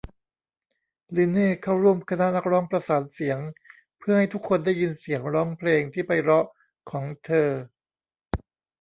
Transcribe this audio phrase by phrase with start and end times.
[1.15, 3.39] ลีนเน่เข้าร่วมคณะนักร้องประสานเสียง
[3.99, 6.45] เพื่อให้ทุกคนได้ยินเสียงร้องเพลงที่ไพเราะ
[6.91, 7.49] ของเธอ